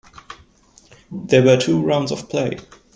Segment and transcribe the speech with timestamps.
[1.11, 2.57] There were two rounds of play.